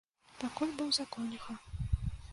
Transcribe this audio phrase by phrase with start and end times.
[0.43, 1.53] Пакуль быў за конюха.